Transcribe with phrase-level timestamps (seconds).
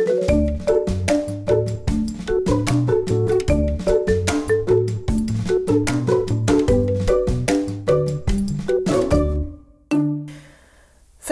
[0.00, 0.06] För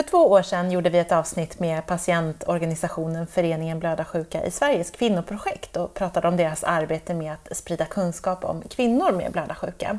[0.02, 5.94] två år sedan gjorde vi ett avsnitt med patientorganisationen Föreningen Blödarsjuka i Sveriges kvinnoprojekt och
[5.94, 9.98] pratade om deras arbete med att sprida kunskap om kvinnor med blödarsjuka.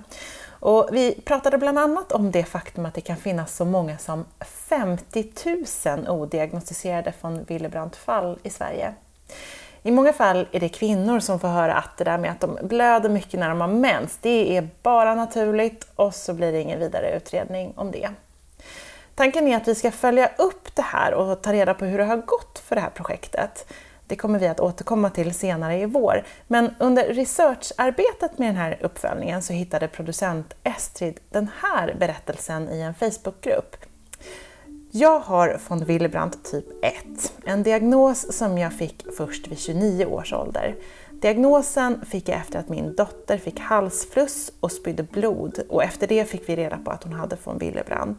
[0.60, 4.26] Och vi pratade bland annat om det faktum att det kan finnas så många som
[4.46, 5.26] 50
[5.86, 8.94] 000 odiagnostiserade von Willebrand-fall i Sverige.
[9.84, 12.58] I många fall är det kvinnor som får höra att det där med att de
[12.62, 16.80] blöder mycket när de har mens, det är bara naturligt och så blir det ingen
[16.80, 18.10] vidare utredning om det.
[19.16, 22.04] Tanken är att vi ska följa upp det här och ta reda på hur det
[22.04, 23.74] har gått för det här projektet.
[24.10, 26.24] Det kommer vi att återkomma till senare i vår.
[26.48, 32.82] Men under researcharbetet med den här uppföljningen så hittade producent Estrid den här berättelsen i
[32.82, 33.76] en Facebookgrupp.
[34.92, 40.34] Jag har von Willebrand typ 1, en diagnos som jag fick först vid 29 års
[40.34, 40.76] ålder.
[41.22, 46.26] Diagnosen fick jag efter att min dotter fick halsfluss och spydde blod och efter det
[46.26, 48.16] fick vi reda på att hon hade von Willebrand.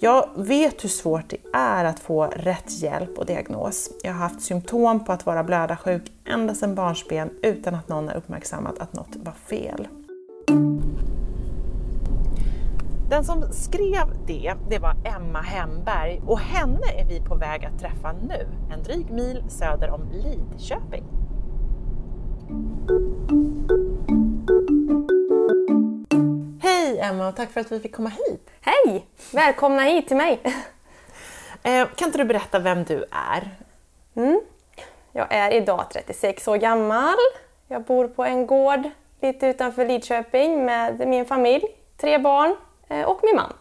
[0.00, 3.90] Jag vet hur svårt det är att få rätt hjälp och diagnos.
[4.02, 8.16] Jag har haft symptom på att vara blödarsjuk ända sedan barnsben utan att någon har
[8.16, 9.88] uppmärksammat att något var fel.
[13.10, 17.80] Den som skrev det, det var Emma Hemberg och henne är vi på väg att
[17.80, 21.19] träffa nu, en dryg mil söder om Lidköping.
[26.62, 28.50] Hej Emma och tack för att vi fick komma hit.
[28.60, 29.06] Hej!
[29.32, 30.40] Välkomna hit till mig.
[31.62, 33.50] Eh, kan inte du berätta vem du är?
[34.16, 34.40] Mm.
[35.12, 37.16] Jag är idag 36 år gammal.
[37.68, 38.90] Jag bor på en gård
[39.20, 41.64] lite utanför Lidköping med min familj,
[41.96, 42.56] tre barn
[42.88, 43.52] eh, och min man.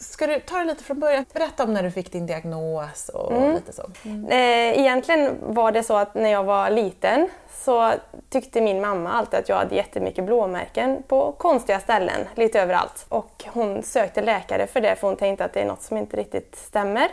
[0.00, 1.24] Ska du ta det lite från början?
[1.32, 3.54] Berätta om när du fick din diagnos och mm.
[3.54, 3.82] lite så.
[4.04, 4.26] Mm.
[4.80, 7.92] Egentligen var det så att när jag var liten så
[8.30, 13.06] tyckte min mamma alltid att jag hade jättemycket blåmärken på konstiga ställen, lite överallt.
[13.08, 16.16] Och hon sökte läkare för det för hon tänkte att det är något som inte
[16.16, 17.08] riktigt stämmer.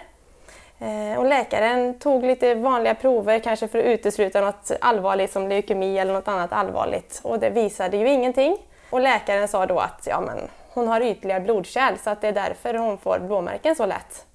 [1.18, 6.14] Och läkaren tog lite vanliga prover, kanske för att utesluta något allvarligt som leukemi eller
[6.14, 7.20] något annat allvarligt.
[7.24, 8.58] Och det visade ju ingenting.
[8.90, 10.38] Och läkaren sa då att ja, men
[10.78, 14.26] hon har ytliga blodkärl så att det är därför hon får blåmärken så lätt.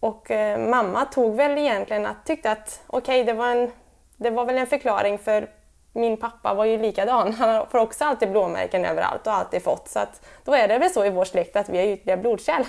[0.00, 3.72] Och eh, mamma tog väl egentligen att tyckte att okej, okay, det, var en,
[4.16, 5.48] det var väl en förklaring för
[5.92, 7.32] min pappa var ju likadan.
[7.32, 9.88] Han får också alltid blåmärken överallt och alltid fått.
[9.88, 12.64] Så att då är det väl så i vår släkt att vi har ytliga blodkärl.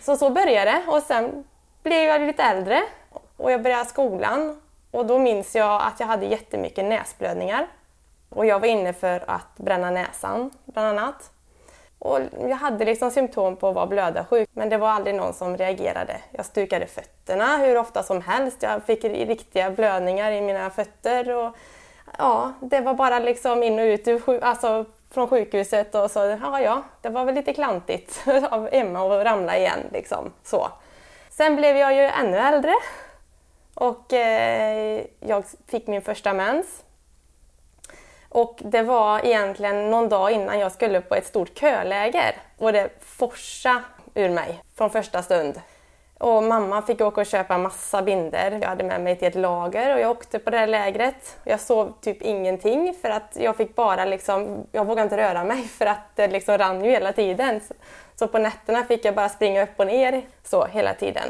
[0.00, 1.44] Så så började det och sen
[1.82, 2.82] blev jag lite äldre
[3.36, 4.60] och jag började skolan
[4.90, 7.66] och då minns jag att jag hade jättemycket näsblödningar.
[8.28, 11.33] Och jag var inne för att bränna näsan bland annat.
[12.04, 15.56] Och jag hade liksom symptom på att vara blödarsjuk men det var aldrig någon som
[15.56, 16.16] reagerade.
[16.30, 18.62] Jag stukade fötterna hur ofta som helst.
[18.62, 21.30] Jag fick riktiga blödningar i mina fötter.
[21.30, 21.56] Och,
[22.18, 24.08] ja, det var bara liksom in och ut
[24.42, 29.26] alltså, från sjukhuset och så, ja, ja, det var väl lite klantigt av Emma att
[29.26, 29.80] ramla igen.
[29.92, 30.68] Liksom, så.
[31.30, 32.74] Sen blev jag ju ännu äldre
[33.74, 36.84] och eh, jag fick min första mens.
[38.34, 42.90] Och det var egentligen någon dag innan jag skulle på ett stort köläger och det
[43.00, 43.82] forsa
[44.14, 45.60] ur mig från första stund.
[46.18, 48.58] Och mamma fick åka och köpa massa binder.
[48.62, 51.36] Jag hade med mig till ett lager och jag åkte på det här lägret.
[51.44, 55.62] Jag sov typ ingenting för att jag fick bara liksom, jag vågade inte röra mig
[55.62, 57.60] för att det liksom rann ju hela tiden.
[58.16, 61.28] Så på nätterna fick jag bara springa upp och ner så hela tiden.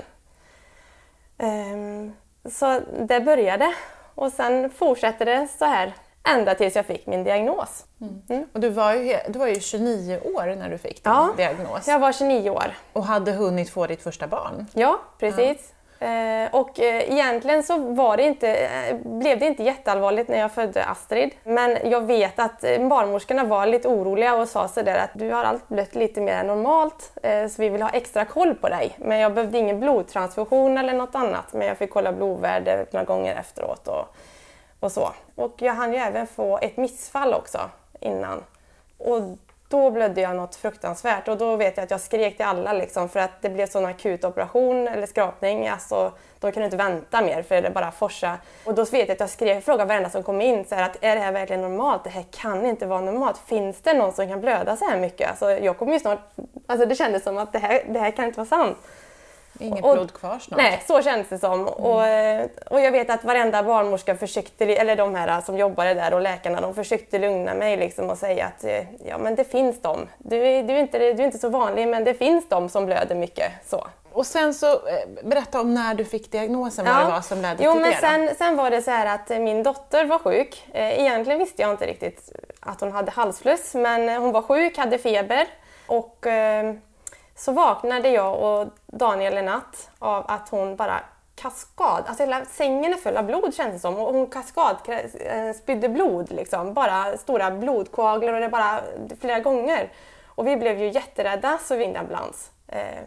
[1.38, 2.16] Um,
[2.50, 3.74] så det började
[4.14, 5.92] och sen fortsätter det så här
[6.28, 7.84] ända tills jag fick min diagnos.
[8.00, 8.22] Mm.
[8.28, 8.46] Mm.
[8.52, 11.88] Och du, var ju, du var ju 29 år när du fick din ja, diagnos.
[11.88, 12.74] jag var 29 år.
[12.92, 14.66] Och hade hunnit få ditt första barn.
[14.74, 15.40] Ja, precis.
[15.40, 15.74] Mm.
[16.04, 20.52] Eh, och eh, egentligen så var det inte, eh, blev det inte jätteallvarligt när jag
[20.52, 21.30] födde Astrid.
[21.44, 25.44] Men jag vet att eh, barnmorskorna var lite oroliga och sa sådär att du har
[25.44, 28.94] allt blött lite mer än normalt eh, så vi vill ha extra koll på dig.
[28.98, 33.36] Men jag behövde ingen blodtransfusion eller något annat men jag fick kolla blodvärde några gånger
[33.36, 33.88] efteråt.
[33.88, 34.16] Och,
[34.84, 35.12] och så.
[35.34, 37.60] Och jag hann ju även få ett missfall också
[38.00, 38.44] innan.
[38.98, 39.20] Och
[39.68, 43.08] då blödde jag något fruktansvärt och då vet jag att jag skrek till alla liksom
[43.08, 45.68] för att det blev sån akut operation eller skrapning.
[45.68, 48.38] Alltså, de kunde inte vänta mer för det bara forsa.
[48.64, 50.96] Och då vet jag att jag skrev, frågade varenda som kom in så här, att
[51.00, 52.04] är det här verkligen normalt?
[52.04, 53.38] Det här kan inte vara normalt.
[53.38, 55.30] Finns det någon som kan blöda så här mycket?
[55.30, 56.20] Alltså, jag kommer ju snart,
[56.66, 58.76] alltså, det kändes som att det här, det här kan inte vara sant.
[59.60, 60.58] Inget och, blod kvar snart.
[60.58, 61.60] Nej, så känns det som.
[61.60, 61.68] Mm.
[61.68, 66.14] Och, eh, och jag vet att varenda barnmorska försökte, eller de här som jobbade där
[66.14, 69.82] och läkarna, de försökte lugna mig liksom och säga att eh, ja men det finns
[69.82, 70.08] de.
[70.18, 73.14] Du, du, är inte, du är inte så vanlig men det finns de som blöder
[73.14, 73.52] mycket.
[73.66, 73.86] Så.
[74.12, 77.64] Och sen så, eh, berätta om när du fick diagnosen, vad det var som ledde
[77.64, 77.96] jo, till men det.
[77.96, 80.66] Sen, sen var det så här att min dotter var sjuk.
[80.72, 84.98] Eh, egentligen visste jag inte riktigt att hon hade halsfluss, men hon var sjuk, hade
[84.98, 85.46] feber.
[85.86, 86.74] Och eh,
[87.36, 91.00] så vaknade jag och Daniel en natt av att hon bara
[91.36, 93.98] kaskad, alltså hela sängen är full av blod känns det som.
[93.98, 94.76] Och hon kaskad
[95.20, 98.80] eh, spydde blod liksom, bara stora blodkoaglar och det bara
[99.20, 99.92] flera gånger.
[100.26, 102.50] Och vi blev ju jätterädda så vi ringde ambulans.
[102.68, 103.02] Eh,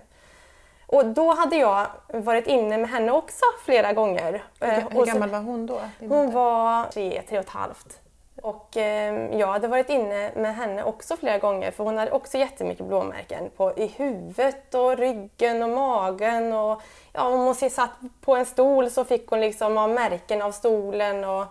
[0.88, 4.44] och då hade jag varit inne med henne också flera gånger.
[4.60, 5.80] Hur, Eh, hur gammal var hon då?
[6.00, 8.00] hon var tre, tre och ett halvt.
[8.42, 12.38] Och eh, jag hade varit inne med henne också flera gånger för hon hade också
[12.38, 16.54] jättemycket blåmärken på, i huvudet och ryggen och magen.
[16.54, 16.82] Och,
[17.14, 17.92] ja, om hon satt
[18.22, 21.46] på en stol så fick hon liksom av märken av stolen och,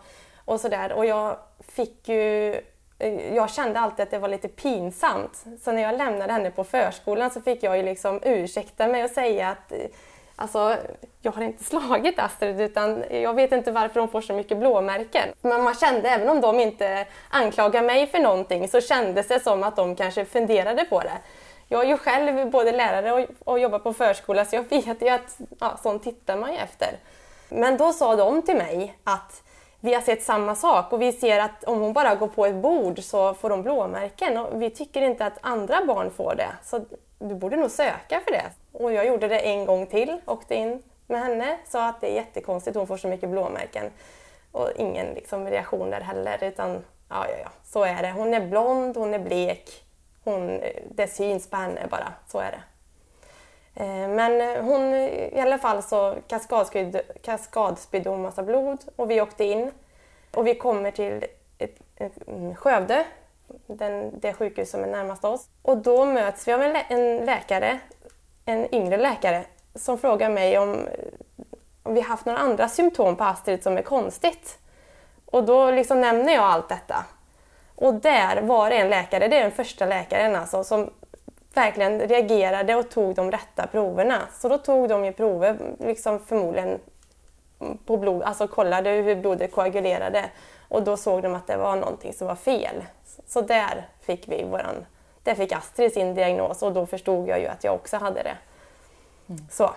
[0.45, 0.93] och sådär.
[0.93, 1.37] Och jag
[1.69, 2.55] fick ju
[2.99, 5.45] eh, jag kände alltid att det var lite pinsamt.
[5.63, 9.11] Så när jag lämnade henne på förskolan så fick jag ju liksom ursäkta mig och
[9.11, 9.79] säga att eh,
[10.37, 10.77] Alltså,
[11.23, 15.29] jag har inte slagit Astrid utan jag vet inte varför hon får så mycket blåmärken.
[15.43, 19.63] Men man kände, även om de inte anklagar mig för någonting, så kändes det som
[19.63, 21.19] att de kanske funderade på det.
[21.69, 25.09] Jag är ju själv både lärare och, och jobbar på förskola så jag vet ju
[25.09, 26.89] att ja, sånt tittar man ju efter.
[27.49, 29.43] Men då sa de till mig att
[29.81, 32.55] vi har sett samma sak och vi ser att om hon bara går på ett
[32.55, 36.49] bord så får hon blåmärken och vi tycker inte att andra barn får det.
[36.63, 36.85] Så
[37.19, 38.45] du borde nog söka för det.
[38.73, 42.15] Och jag gjorde det en gång till, åkte in med henne, sa att det är
[42.15, 43.91] jättekonstigt, hon får så mycket blåmärken.
[44.53, 48.13] Och ingen liksom, reaktion där heller, utan ja, ja, ja, så är det.
[48.13, 49.85] Hon är blond, hon är blek,
[50.25, 52.61] hon, eh, det syns på henne bara, så är det.
[53.77, 59.11] Eh, men eh, hon, eh, i alla fall så kaskadspydde kaskadspydde hon massa blod och
[59.11, 59.71] vi åkte in.
[60.35, 61.25] Och vi kommer till
[61.59, 63.05] ett, ett, mm, Skövde,
[63.67, 65.49] den, det sjukhus som är närmast oss.
[65.63, 67.79] Och då möts vi av en, lä- en läkare,
[68.45, 69.45] en yngre läkare,
[69.75, 70.89] som frågar mig om,
[71.83, 74.59] om vi haft några andra symptom på Astrid som är konstigt.
[75.27, 77.05] Och då liksom nämner jag allt detta.
[77.75, 80.91] Och där var det en läkare, det är den första läkaren alltså, som
[81.57, 84.23] verkligen reagerade och tog de rätta proverna.
[84.33, 86.81] Så då tog de ju prover, liksom förmodligen
[87.87, 90.25] på blod, alltså kollade hur blodet koagulerade
[90.69, 92.85] och då såg de att det var någonting som var fel.
[93.27, 94.87] Så där fick vi våran,
[95.23, 98.37] där fick Astrid sin diagnos och då förstod jag ju att jag också hade det.
[99.51, 99.71] Så.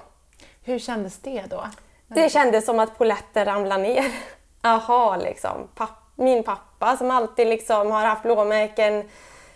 [0.63, 1.63] Hur kändes det då?
[2.07, 4.05] Det kändes som att polletten ramlade ner.
[4.61, 5.67] Aha, liksom.
[5.75, 9.09] Papp, min pappa som alltid liksom har haft blåmärken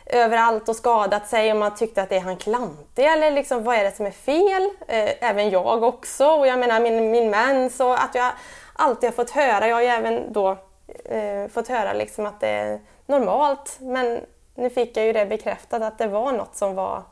[0.06, 3.76] överallt och skadat sig och man tyckte att det är han klantig eller liksom, vad
[3.76, 4.64] är det som är fel?
[4.88, 8.32] Eh, även jag också och jag menar min, min mens och att jag
[8.74, 10.58] alltid har fått höra, jag har ju även då
[11.06, 14.20] eh, fått höra liksom att det är normalt men
[14.56, 17.04] nu fick jag ju det bekräftat att det var något som var,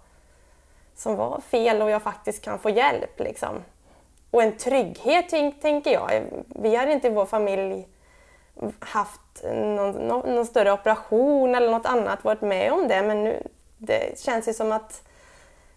[0.96, 3.20] som var fel och jag faktiskt kan få hjälp.
[3.20, 3.64] Liksom.
[4.32, 5.30] Och en trygghet
[5.62, 6.24] tänker jag.
[6.48, 7.88] Vi har inte i vår familj
[8.80, 13.02] haft någon, någon, någon större operation eller något annat, varit med om det.
[13.02, 13.48] Men nu,
[13.78, 15.04] det känns ju som att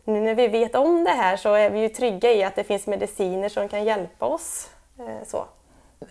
[0.04, 2.64] nu när vi vet om det här så är vi ju trygga i att det
[2.64, 4.70] finns mediciner som kan hjälpa oss.
[4.98, 5.44] Eh, så.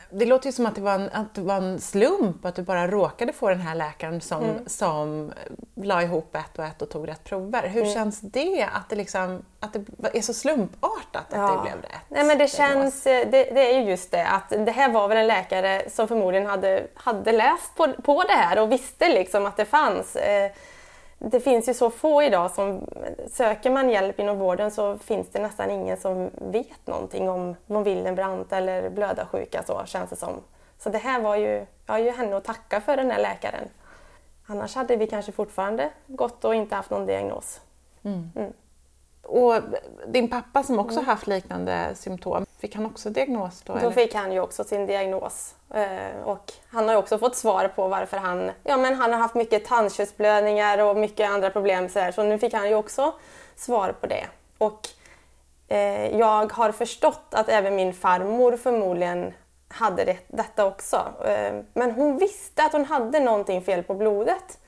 [0.09, 2.61] Det låter ju som att det, var en, att det var en slump, att du
[2.61, 4.55] bara råkade få den här läkaren som, Mm.
[4.67, 5.33] som
[5.75, 7.67] la ihop ett och ett och tog rätt prover.
[7.67, 7.93] Hur Mm.
[7.93, 12.01] känns det att det, liksom, att det är så slumpartat att det blev rätt?
[12.09, 15.07] Nej, men det, känns, eh, det, det är ju just det att det här var
[15.07, 19.45] väl en läkare som förmodligen hade, hade läst på, på det här och visste liksom
[19.45, 20.15] att det fanns.
[20.15, 20.51] Eh,
[21.20, 22.88] Det finns ju så få idag som
[23.27, 27.84] söker man hjälp inom vården så finns det nästan ingen som vet någonting om von
[27.84, 30.34] Willebrand eller blödarsjuka så känns det som.
[30.77, 33.70] Så det här var ju, jag har ju henne att tacka för den här läkaren.
[34.46, 37.62] Annars hade vi kanske fortfarande gått och inte haft någon diagnos.
[39.24, 39.53] Och
[40.08, 43.74] din pappa som också haft liknande symptom, fick han också diagnos då?
[43.74, 43.91] Då eller?
[43.91, 45.55] fick han ju också sin diagnos.
[45.74, 48.51] Eh, Och han har ju också fått svar på varför han...
[48.63, 51.89] Ja, men han har haft mycket tandköttsblödningar och mycket andra problem.
[51.89, 53.13] Så, här, så nu fick han ju också
[53.55, 54.25] svar på det.
[54.58, 54.88] Och
[55.67, 59.34] eh, jag har förstått att även min farmor förmodligen
[59.67, 60.98] hade det, detta också.
[61.25, 64.60] Eh, men hon visste att hon hade någonting fel på blodet.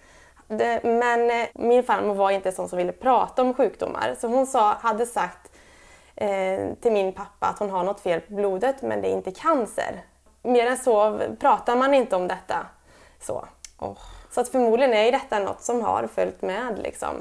[0.47, 4.15] Det, men eh, min farmor var inte sån som ville prata om sjukdomar.
[4.19, 5.51] Så hon sa, hade sagt
[6.81, 10.03] till min pappa att hon har något fel på blodet men det är inte cancer.
[10.43, 12.67] Mer än så pratar man inte om detta.
[13.21, 13.45] Så,
[13.79, 13.97] Åh,
[14.31, 16.79] så att förmodligen är detta något som har följt med.
[16.79, 17.15] Liksom.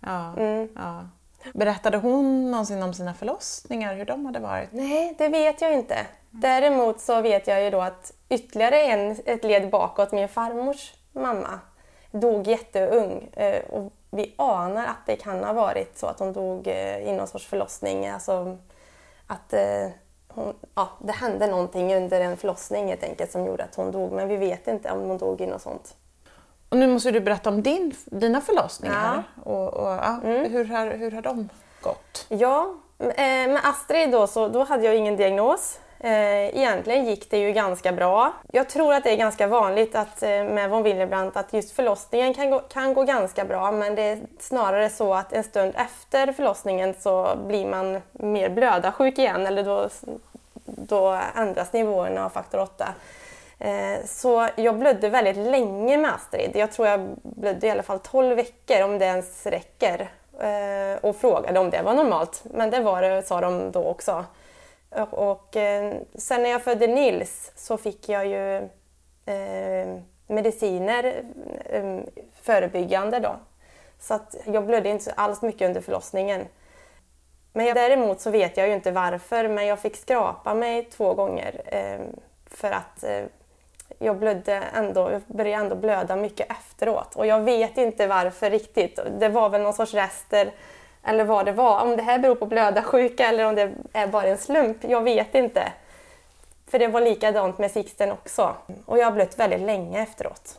[0.00, 0.68] ja, Mm.
[0.76, 1.00] ja.
[1.54, 4.68] Berättade hon någonsin om sina förlossningar, hur de hade varit?
[4.72, 5.96] Nej, det vet jag inte.
[6.30, 11.60] Däremot så vet jag ju då att ytterligare en, ett led bakåt, min farmors mamma,
[12.10, 13.28] dog jätteung.
[13.32, 17.12] Eh, Och vi anar att det kan ha varit så att hon dog eh, i
[17.12, 18.08] någon sorts förlossning.
[18.08, 18.56] Alltså,
[19.26, 19.88] att eh,
[20.28, 24.12] hon, ja, det hände någonting under en förlossning helt enkelt som gjorde att hon dog.
[24.12, 25.96] Men vi vet inte om hon dog i något sånt.
[26.68, 29.22] Och nu måste du berätta om din, dina förlossningar.
[29.44, 29.52] Ja.
[29.52, 30.52] Och, och ja, mm.
[30.52, 31.48] hur, har, hur har de
[31.80, 32.26] gått?
[32.28, 35.78] Ja, med Astrid då, så, då hade jag ingen diagnos.
[36.00, 38.32] Eh, egentligen gick det ju ganska bra.
[38.52, 42.34] Jag tror att det är ganska vanligt att, eh, med von Willebrand att just förlossningen
[42.34, 46.32] kan gå, kan gå ganska bra men det är snarare så att en stund efter
[46.32, 49.88] förlossningen så blir man mer blödarsjuk igen eller då,
[50.64, 52.88] då ändras nivåerna av faktor 8.
[53.58, 56.50] Eh, så jag blödde väldigt länge med Astrid.
[56.54, 60.08] Jag tror jag blödde i alla fall 12 veckor om det ens räcker.
[60.40, 62.42] Eh, och frågade om det var normalt.
[62.44, 64.24] Men det var det sa de då också.
[65.10, 68.56] Och eh, sen när jag födde Nils så fick jag ju
[69.26, 71.24] eh, mediciner
[71.64, 72.00] eh,
[72.42, 73.36] förebyggande då.
[73.98, 76.44] Så att jag blödde inte alls mycket under förlossningen.
[77.52, 81.14] Men jag, däremot så vet jag ju inte varför men jag fick skrapa mig två
[81.14, 82.00] gånger eh,
[82.50, 83.24] för att eh,
[83.98, 87.16] jag, blödde ändå, jag började ändå blöda mycket efteråt.
[87.16, 88.98] Och jag vet inte varför riktigt.
[89.18, 90.52] Det var väl någon sorts rester
[91.02, 91.82] eller vad det var.
[91.82, 95.34] Om det här beror på blödarsjuka eller om det är bara en slump, jag vet
[95.34, 95.72] inte.
[96.66, 98.56] För det var likadant med Sixten också.
[98.86, 100.58] Och jag har blött väldigt länge efteråt.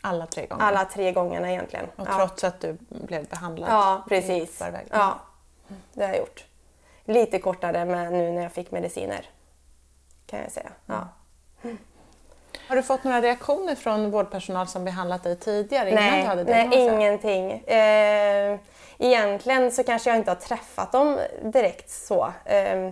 [0.00, 0.64] Alla tre gånger?
[0.64, 1.86] Alla tre gångerna egentligen.
[1.96, 2.48] Och trots ja.
[2.48, 3.70] att du blev behandlad?
[3.70, 4.62] Ja, precis.
[4.90, 5.18] Ja,
[5.92, 6.44] det har jag gjort.
[7.04, 9.30] Lite kortare med nu när jag fick mediciner.
[10.26, 10.70] Kan jag säga.
[10.86, 11.08] Ja.
[11.62, 11.78] Mm.
[12.68, 15.94] Har du fått några reaktioner från vårdpersonal som behandlat dig tidigare?
[15.94, 17.50] Nej, innan du hade nej ingenting.
[17.52, 18.58] Eh,
[18.98, 22.32] egentligen så kanske jag inte har träffat dem direkt så.
[22.44, 22.90] Eh,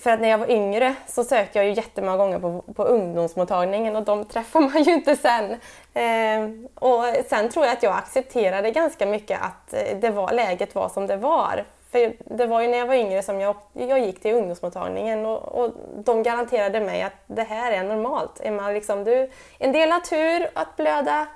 [0.00, 3.96] för att när jag var yngre så sökte jag ju jättemånga gånger på, på ungdomsmottagningen
[3.96, 5.50] och de träffar man ju inte sen.
[5.94, 10.74] Eh, och sen tror jag att jag accepterade ganska mycket att eh, det var, läget
[10.74, 11.64] var som det var.
[11.94, 15.64] För det var ju när jag var yngre som jag, jag gick till ungdomsmottagningen och,
[15.64, 15.70] och
[16.04, 18.40] de garanterade mig att det här är normalt.
[18.40, 21.26] Är man liksom, du, en del har tur att blöda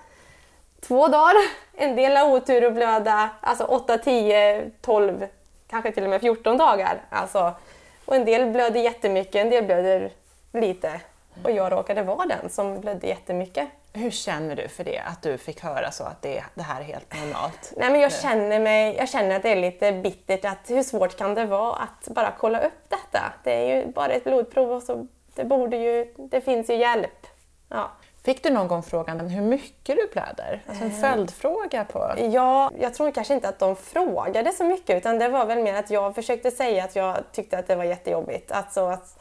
[0.81, 1.35] två dagar,
[1.77, 5.27] en del har otur att blöda alltså 8, 10, 12,
[5.71, 7.01] kanske till och med 14 dagar.
[7.11, 7.53] Alltså,
[8.05, 10.11] och en del blöder jättemycket, en del blöder
[10.53, 11.01] lite.
[11.45, 13.69] Och jag råkade vara den som blödde jättemycket.
[13.93, 16.85] Hur känner du för det, att du fick höra så att det, det här är
[16.85, 17.73] helt normalt?
[17.77, 20.45] Nej, men jag, känner mig, jag känner att det är lite bittert.
[20.45, 23.33] Att hur svårt kan det vara att bara kolla upp detta?
[23.45, 27.27] Det är ju bara ett blodprov och så det, borde ju, det finns ju hjälp.
[27.69, 27.91] Ja.
[28.25, 30.63] Fick du någon gång frågan hur mycket du blöder?
[30.67, 31.01] Alltså en eh.
[31.01, 32.15] följdfråga på...
[32.33, 35.75] Ja, jag tror kanske inte att de frågade så mycket utan det var väl mer
[35.75, 38.53] att jag försökte säga att jag tyckte att det var jättejobbigt.
[38.53, 39.19] Alltså att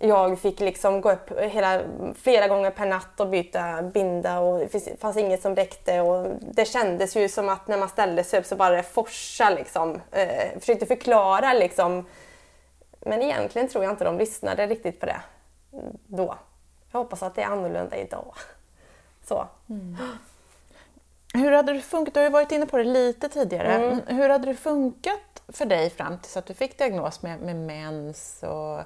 [0.00, 1.80] jag fick liksom gå upp hela,
[2.14, 6.00] flera gånger per natt och byta binda och det fanns inget som räckte.
[6.00, 9.50] Och det kändes ju som att när man ställde sig upp så bara det forsa
[9.50, 10.00] liksom.
[10.10, 12.06] Eh, försökte förklara liksom.
[13.00, 15.20] Men egentligen tror jag inte de lyssnade riktigt på det
[16.06, 16.34] då.
[16.92, 18.34] Jag hoppas att det är annorlunda idag.
[19.24, 19.48] Så.
[19.68, 19.96] Mm.
[21.34, 22.14] Hur hade det funkat?
[22.14, 23.74] Du har ju varit inne på det lite tidigare.
[23.74, 24.00] Mm.
[24.06, 28.42] hur hade det funkat för dig fram tills att du fick diagnos med, med mens
[28.42, 28.80] och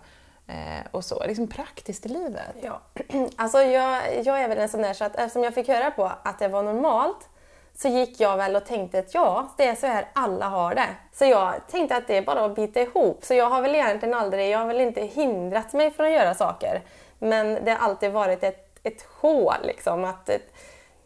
[0.46, 2.56] Eh, och så, liksom praktiskt i livet.
[2.62, 2.80] Ja.
[3.36, 6.12] Alltså jag, jag är väl en sån där så att eftersom jag fick höra på
[6.22, 7.28] att det var normalt
[7.74, 10.88] så gick jag väl och tänkte att ja, det är så här alla har det.
[11.12, 13.24] Så jag tänkte att det är bara att bita ihop.
[13.24, 16.34] Så jag har väl egentligen aldrig, jag har väl inte hindrat mig från att göra
[16.34, 16.82] saker.
[17.18, 20.04] Men det har alltid varit ett, ett hål liksom.
[20.04, 20.54] Att, ett,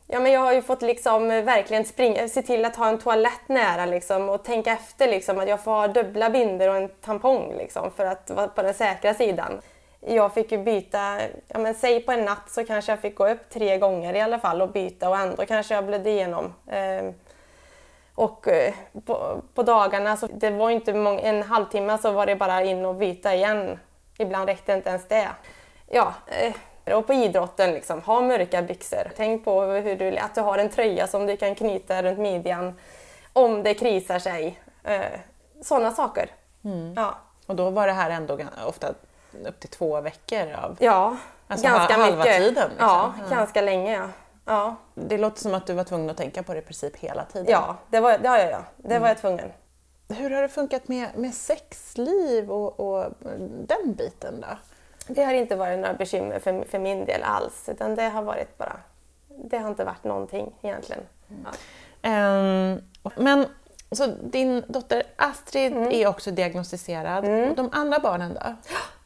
[0.08, 2.98] Ja, men jag har ju fått liksom eh, verkligen springa, se till att ha en
[2.98, 6.88] toalett nära liksom, och tänka efter liksom, att jag får ha dubbla binder och en
[6.88, 9.60] tampong liksom, för att vara på den säkra sidan.
[10.00, 13.28] Jag fick ju byta, ja, men säg på en natt så kanske jag fick gå
[13.28, 16.54] upp tre gånger i alla fall och byta och ändå kanske jag blödde igenom.
[16.66, 17.10] Eh,
[18.14, 18.74] och eh,
[19.06, 22.84] på, på, dagarna, så det var inte många, en halvtimme så var det bara in
[22.84, 23.78] och byta igen.
[24.18, 25.28] Ibland räckte inte ens det.
[25.88, 26.54] Ja, eh,
[26.94, 29.12] och på idrotten, liksom, ha mörka byxor.
[29.16, 32.74] Tänk på hur du, att du har en tröja som du kan knyta runt midjan
[33.32, 34.60] om det krisar sig.
[34.84, 35.20] Eh,
[35.62, 36.30] Sådana saker.
[36.64, 36.94] Mm.
[36.96, 37.14] Ja.
[37.46, 38.88] Och då var det här ändå ofta
[39.46, 41.16] upp till två veckor av ja,
[41.48, 42.36] alltså ganska halva mycket.
[42.36, 42.68] tiden?
[42.70, 42.88] Liksom.
[42.88, 43.92] Ja, ja, ganska länge.
[43.92, 44.08] Ja.
[44.44, 44.76] Ja.
[44.94, 47.46] Det låter som att du var tvungen att tänka på det i princip hela tiden.
[47.48, 48.64] Ja, det var, ja, ja, ja.
[48.76, 49.02] det mm.
[49.02, 49.52] var jag tvungen.
[50.08, 53.12] Hur har det funkat med, med sexliv och, och
[53.66, 54.46] den biten då?
[55.06, 58.58] Det har inte varit några bekymmer för, för min del alls utan det har varit
[58.58, 58.76] bara,
[59.28, 61.02] det har inte varit någonting egentligen.
[61.28, 61.50] Ja.
[62.02, 62.82] Um,
[63.16, 63.46] men
[63.90, 65.92] så din dotter Astrid mm.
[65.92, 67.24] är också diagnostiserad.
[67.24, 67.50] Mm.
[67.50, 68.54] Och de andra barnen då?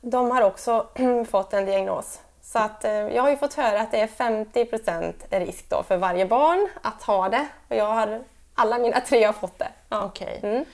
[0.00, 0.86] De har också
[1.30, 2.20] fått en diagnos.
[2.42, 5.96] Så att, eh, jag har ju fått höra att det är 50% risk då för
[5.96, 7.46] varje barn att ha det.
[7.68, 8.22] Och jag har,
[8.54, 9.68] alla mina tre har fått det.
[9.88, 10.04] Ja.
[10.04, 10.36] Okej.
[10.38, 10.50] Okay.
[10.50, 10.64] Mm.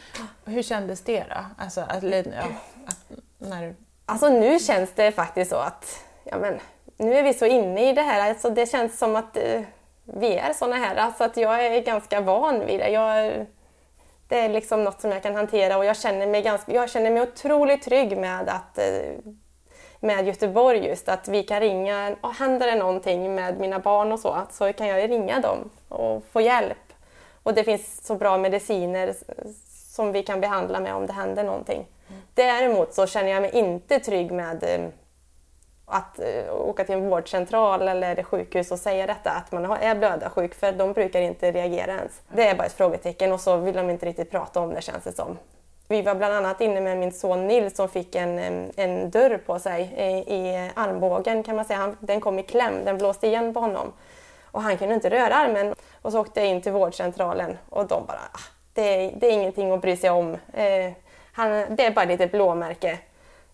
[0.45, 1.45] Hur kändes det då?
[1.59, 2.45] Alltså, att, ja,
[3.39, 3.75] när...
[4.07, 6.61] Alltså nu känns det faktiskt så att ja, men,
[6.97, 8.31] nu är vi så inne i det här.
[8.31, 9.61] Alltså, det känns som att eh,
[10.05, 10.97] vi är såna här.
[10.97, 12.89] Alltså att jag är ganska van vid det.
[12.89, 13.47] Jag,
[14.29, 17.11] det är liksom något som jag kan hantera och jag känner mig, ganska, jag känner
[17.11, 19.35] mig otroligt trygg med att eh,
[20.01, 24.21] med Göteborg just att vi kan ringa, och händer det någonting med mina barn och
[24.21, 26.93] så, så kan jag ringa dem och få hjälp.
[27.43, 29.15] Och det finns så bra mediciner
[29.95, 31.87] som vi kan behandla med om det händer någonting.
[32.37, 34.89] Däremot så känner jag mig inte trygg med eh,
[35.87, 40.55] att eh, åka till en vårdcentral eller sjukhus och säga detta, att man är blödarsjuk,
[40.55, 42.23] för de brukar inte reagera ens.
[42.35, 45.05] Det är bara ett frågetecken och så vill de inte riktigt prata om det känns
[45.05, 45.39] det som.
[45.89, 49.39] Vi var bland annat inne med min son Nils som fick en, eh, en dörr
[49.47, 49.83] på sig
[50.27, 51.79] i, armbågen kan man säga.
[51.79, 53.93] Han, den kom i kläm, den blåste igen på honom.
[54.51, 55.75] Och han kunde inte röra armen.
[56.03, 58.41] Och så åkte jag in till vårdcentralen och de bara, ah,
[58.73, 60.37] det, det är ingenting att bry sig om.
[61.37, 62.99] Han, det är bara ett litet blåmärke.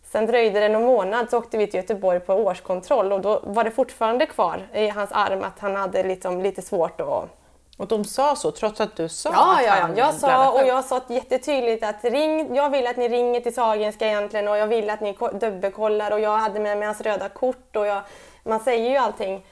[0.04, 3.64] Sen dröjde det någon månad så åkte vi till Göteborg på årskontroll och då var
[3.64, 7.28] det fortfarande kvar i hans arm att han hade liksom lite svårt att
[7.76, 9.88] och de sa så trots att du sa ja, att ja, ja.
[9.96, 14.06] Jag sa och jag sa jättetydligt att ring, jag vill att ni ringer till Sahlgrenska
[14.06, 17.76] egentligen och jag vill att ni dubbelkollar och jag hade med mig hans röda kort
[17.76, 18.02] och jag,
[18.44, 19.46] man säger ju allting.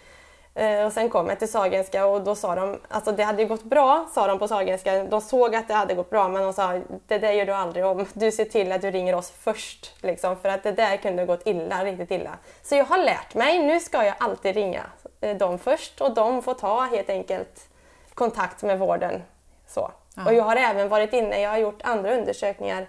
[0.55, 3.65] Eh, och sen kom jag till Sahlgrenska och då sa de, alltså det hade gått
[3.65, 5.05] bra sa de på Sahlgrenska.
[5.05, 7.87] De såg att det hade gått bra men de sa det där gör du aldrig
[7.87, 8.07] om.
[8.13, 9.95] Du ser till att du ringer oss först.
[10.03, 12.39] Liksom, för att det där kunde gått illa, riktigt illa.
[12.63, 14.83] Så jag har lärt mig, nu ska jag alltid ringa
[15.21, 17.69] eh, dem först och de får ta helt enkelt
[18.15, 19.23] kontakt med vården.
[19.67, 19.91] Så.
[20.17, 20.25] Ja.
[20.27, 22.89] Och jag har även varit inne, jag har gjort andra undersökningar,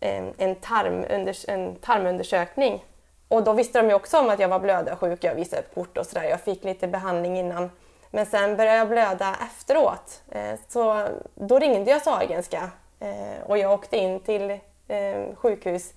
[0.00, 2.84] en, tarmunders en tarmundersökning.
[3.32, 5.98] Och då visste de ju också om att jag var blödarsjuk, jag visade upp kort
[5.98, 6.24] och sådär.
[6.24, 7.70] Jag fick lite behandling innan.
[8.10, 10.22] Men sen började jag blöda efteråt.
[10.30, 12.70] Eh, så då ringde jag Sahlgrenska
[13.00, 14.50] eh, och jag åkte in till
[14.88, 15.92] eh, sjukhus.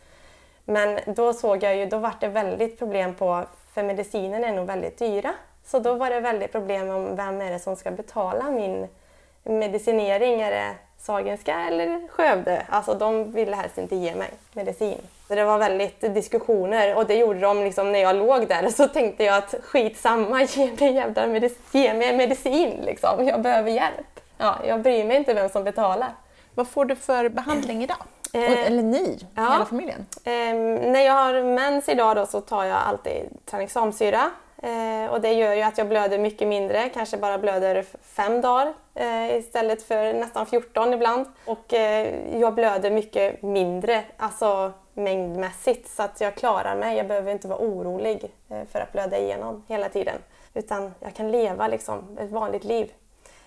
[0.66, 4.68] Men då såg jag ju, då var det väldigt problem på, för medicinen är nog
[4.68, 5.34] väldigt dyra.
[5.66, 8.88] Så då var det väldigt problem om vem är det som ska betala min
[9.44, 10.42] medicinering.
[10.42, 12.66] Är det Sahlgrenska eller Skövde?
[12.70, 15.02] Alltså de ville helst inte ge mig medicin.
[15.28, 18.70] Så det var väldigt diskussioner och det gjorde de liksom när jag låg där.
[18.70, 23.28] Så tänkte jag att skitsamma, ge mig, jävla medicin, ge mig medicin liksom.
[23.28, 24.20] Jag behöver hjälp.
[24.38, 26.10] Ja, jag bryr mig inte vem som betalar.
[26.56, 27.98] Vad får du för behandling idag?
[28.34, 29.52] Eh, eller ni, ja.
[29.52, 30.06] hela familjen?
[30.24, 30.32] Eh,
[30.92, 34.32] när jag har mens idag då så tar jag alltid tranexamsyra
[34.66, 38.74] Eh, och det gör ju att jag blöder mycket mindre, kanske bara blöder fem dagar
[38.96, 41.26] eh, istället för nästan 14 ibland.
[41.46, 46.98] Och eh, jag blöder mycket mindre, alltså mängdmässigt, så att jag klarar mig.
[46.98, 50.16] Jag behöver inte vara orolig eh, för att blöda igenom hela tiden.
[50.54, 52.92] Utan jag kan leva liksom ett vanligt liv.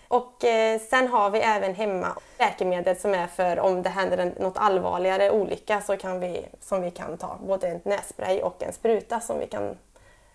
[0.09, 4.29] Och eh, sen har vi även hemma läkemedel som är för om det händer en,
[4.29, 7.39] något allvarligare olycka så kan vi, som vi kan ta.
[7.47, 9.77] Både en nässpray och en spruta som vi kan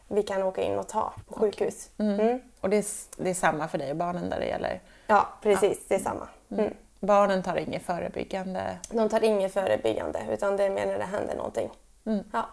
[0.07, 1.89] vi kan åka in och ta på sjukhus.
[1.97, 2.19] Mm.
[2.19, 2.41] Mm.
[2.61, 2.85] Och det är,
[3.17, 4.81] det är samma för dig och barnen där det gäller?
[5.07, 5.77] Ja, precis.
[5.77, 5.85] Ja.
[5.87, 6.27] Det är samma.
[6.51, 6.65] Mm.
[6.65, 6.77] mm.
[6.99, 8.77] Barnen tar inget förebyggande?
[8.89, 11.69] De tar inget förebyggande, utan det är mer när det händer någonting.
[12.05, 12.23] Mm.
[12.33, 12.45] Ja.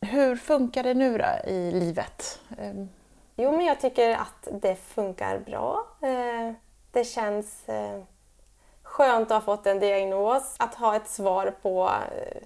[0.00, 2.40] Hur funkar det nu då i livet?
[2.58, 2.88] Ehm.
[3.36, 5.86] Jo, men jag tycker att det funkar bra.
[6.02, 6.52] Eh,
[6.92, 8.02] det känns eh,
[8.82, 12.42] skönt att ha fått en diagnos, att ha ett svar på eh,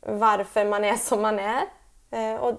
[0.00, 1.62] varför man är som man är.
[2.40, 2.54] Och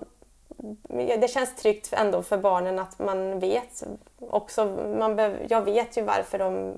[1.20, 3.84] det känns tryggt ändå för barnen att man vet
[4.20, 4.65] också.
[5.00, 6.74] Man behöver, jag vet ju varför de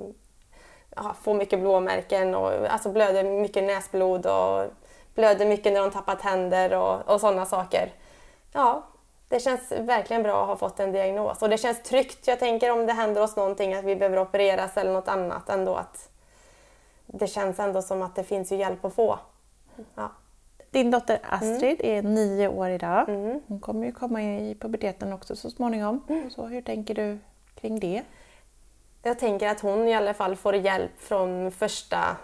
[0.96, 4.65] ja, får mycket blåmärken och alltså blöder mycket näsblod och
[5.15, 7.94] blöder mycket när de tappar tänder och, och sådana saker.
[8.54, 8.84] Ja,
[9.28, 12.28] det känns verkligen bra att ha fått en diagnos och det känns tryggt.
[12.28, 15.76] Jag tänker om det händer oss någonting att vi behöver opereras eller något annat ändå
[15.76, 16.10] att
[17.06, 19.20] det känns ändå som att det finns ju hjälp att få.
[19.96, 20.10] Ja.
[20.71, 21.97] Din dotter Astrid mm.
[21.97, 23.10] är nio år idag.
[23.10, 23.39] Mm.
[23.47, 26.03] Hon kommer ju komma i puberteten också så småningom.
[26.10, 26.29] Mm.
[26.29, 27.17] Så hur tänker du
[27.55, 28.03] kring det?
[29.03, 32.17] Jag tänker att hon i alla fall får hjälp från första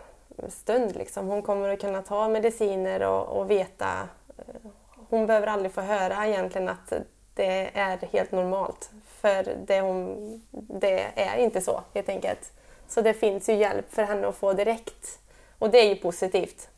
[0.50, 0.96] stund.
[0.96, 1.28] Liksom.
[1.28, 4.10] Hon kommer att kunna ta mediciner och, och veta.
[4.38, 4.72] Eh,
[5.10, 6.94] hon behöver aldrig få höra egentligen att
[7.36, 8.90] det är helt normalt.
[9.06, 12.54] För det, hon, det är inte så helt enkelt.
[12.88, 15.20] Så det finns ju hjälp för henne att få direkt.
[15.60, 16.70] Och det är ju positivt.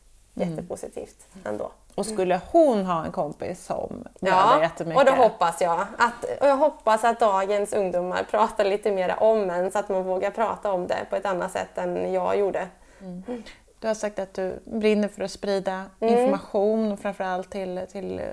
[0.42, 0.50] Mm.
[0.50, 1.70] jättepositivt ändå.
[1.94, 5.00] Och skulle hon ha en kompis som ja, jättemycket?
[5.00, 9.42] och då hoppas jag att, och jag hoppas att dagens ungdomar pratar lite mer om
[9.42, 12.68] män så att man vågar prata om det på ett annat sätt än jag gjorde.
[13.00, 13.42] Mm.
[13.80, 16.18] Du har sagt att du brinner för att sprida mm.
[16.18, 18.26] information och framförallt till, till, eh,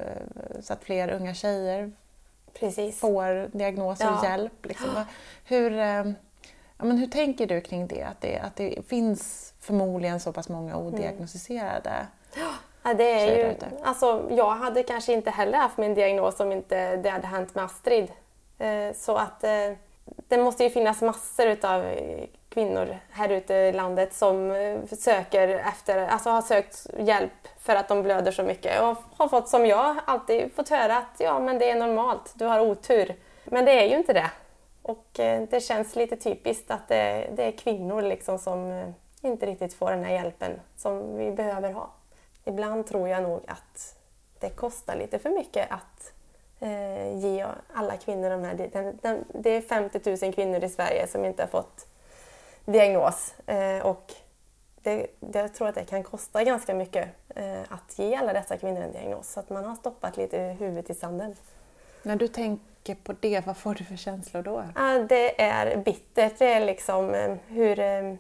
[0.61, 1.91] så att fler unga tjejer
[2.59, 2.99] Precis.
[2.99, 4.65] får diagnoser och hjälp.
[4.65, 4.89] Liksom.
[5.45, 6.03] Hur, eh,
[6.77, 8.03] ja, men hur tänker du kring det?
[8.03, 8.39] Att, det?
[8.39, 11.89] att det finns förmodligen så pass många odiagnostiserade.
[11.89, 12.47] Mm.
[12.83, 16.95] Ja, det är ju, alltså, jag hade kanske inte heller haft min diagnos om inte
[16.95, 18.11] det hade hänt med Astrid.
[18.57, 19.71] Eh, så att eh,
[20.27, 24.53] det måste ju finnas massor utav eh, kvinnor här ute i landet som
[24.99, 29.49] söker efter, alltså har sökt hjälp för att de blöder så mycket och har fått,
[29.49, 33.15] som jag, alltid fått höra att ja, men det är normalt, du har otur.
[33.45, 34.31] Men det är ju inte det.
[34.87, 38.89] Och eh, det känns lite typiskt att det, det är kvinnor liksom som eh,
[39.21, 41.89] inte riktigt får den här hjälpen som vi behöver ha.
[42.43, 43.97] Ibland tror jag nog att
[44.39, 46.13] det kostar lite för mycket att
[46.59, 48.69] eh, ge alla kvinnor de här...
[48.73, 51.87] Den, den, det är 50 000 kvinnor i Sverige som inte har fått
[52.65, 53.35] diagnos.
[53.45, 54.13] Eh, och
[54.83, 58.57] det, det, jag tror att det kan kosta ganska mycket eh, att ge alla dessa
[58.57, 59.31] kvinnor en diagnos.
[59.31, 61.35] Så att man har stoppat lite huvudet i sanden.
[62.05, 64.65] När du tänker på det, vad får du för känslor då?
[64.75, 66.37] Ja, det är bittert.
[66.37, 68.13] Det är liksom eh, hur, eh,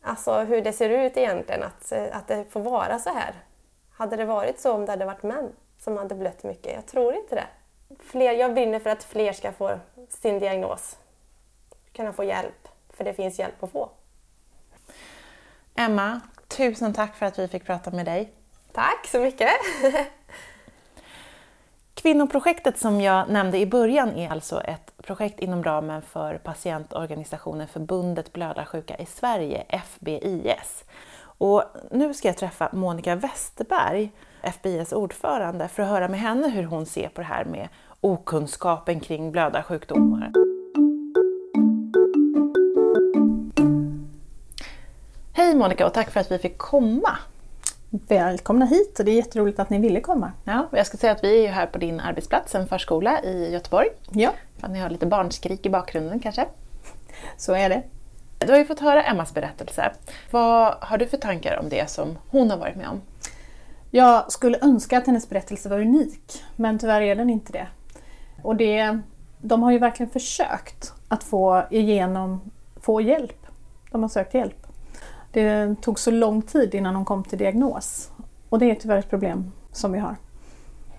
[0.00, 3.34] alltså hur det ser ut egentligen, att, eh, att det får vara så här.
[3.90, 6.74] Hade det varit så om det hade varit män som hade blött mycket?
[6.74, 7.46] Jag tror inte det.
[7.98, 10.96] Fler, jag brinner för att fler ska få sin diagnos.
[11.92, 13.90] Kunna få hjälp, för det finns hjälp att få.
[15.74, 18.32] Emma, tusen tack för att vi fick prata med dig.
[18.72, 19.50] Tack så mycket!
[22.02, 28.32] Kvinnoprojektet som jag nämnde i början är alltså ett projekt inom ramen för patientorganisationen Förbundet
[28.32, 30.84] Blödarsjuka i Sverige, FBIS.
[31.20, 36.64] Och nu ska jag träffa Monica Westerberg, FBIS ordförande, för att höra med henne hur
[36.64, 37.68] hon ser på det här med
[38.00, 40.32] okunskapen kring blödarsjukdomar.
[45.32, 47.18] Hej Monica och tack för att vi fick komma.
[47.90, 50.32] Välkomna hit och det är jätteroligt att ni ville komma.
[50.44, 53.52] Ja, jag ska säga att vi är ju här på din arbetsplats, en förskola i
[53.52, 53.88] Göteborg.
[54.10, 54.32] Ja,
[54.68, 56.46] ni har lite barnskrik i bakgrunden kanske.
[57.36, 57.82] så är det.
[58.38, 59.92] Du har ju fått höra Emmas berättelse.
[60.30, 63.00] Vad har du för tankar om det som hon har varit med om?
[63.90, 67.66] Jag skulle önska att hennes berättelse var unik, men tyvärr är den inte det.
[68.42, 68.98] Och det,
[69.38, 73.46] de har ju verkligen försökt att få igenom, få hjälp.
[73.90, 74.65] De har sökt hjälp.
[75.36, 78.10] Det tog så lång tid innan de kom till diagnos.
[78.48, 80.16] Och det är tyvärr ett problem som vi har.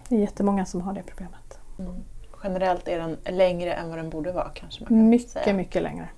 [0.09, 1.59] Det är jättemånga som har det problemet.
[2.43, 5.53] Generellt är den längre än vad den borde vara kanske man kan Mycket, säga.
[5.53, 6.09] mycket längre.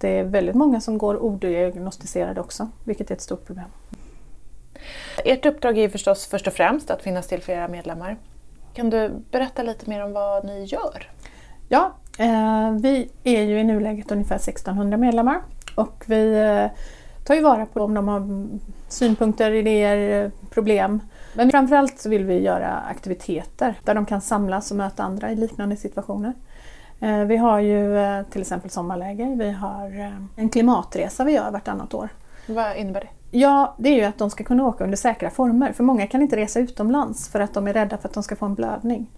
[0.00, 3.68] Det är väldigt många som går odiagnostiserade också, vilket är ett stort problem.
[5.24, 8.16] Ert uppdrag är förstås först och främst att finnas till för era medlemmar.
[8.74, 11.10] Kan du berätta lite mer om vad ni gör?
[11.68, 15.40] Ja, eh, vi är ju i nuläget ungefär 1600 medlemmar
[15.74, 16.70] och vi eh,
[17.26, 18.46] tar ju vara på om de har
[18.88, 21.00] synpunkter, idéer, problem.
[21.34, 25.36] Men framförallt så vill vi göra aktiviteter där de kan samlas och möta andra i
[25.36, 26.32] liknande situationer.
[27.00, 31.50] Eh, vi har ju eh, till exempel sommarläger, vi har eh, en klimatresa vi gör
[31.50, 32.08] vartannat år.
[32.46, 33.38] Vad innebär det?
[33.38, 35.72] Ja, det är ju att de ska kunna åka under säkra former.
[35.72, 38.36] För många kan inte resa utomlands för att de är rädda för att de ska
[38.36, 39.10] få en blödning.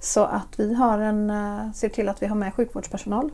[0.00, 1.32] Så att vi har en,
[1.74, 3.30] ser till att vi har med sjukvårdspersonal